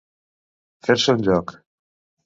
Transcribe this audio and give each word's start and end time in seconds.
Fer-se 0.87 1.17
un 1.19 1.23
lloc. 1.31 1.57